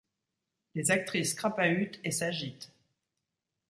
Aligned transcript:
Les 0.73 0.89
actrices 0.89 1.35
crapahutent 1.35 1.99
et 2.03 2.09
s'agitent. 2.09 2.73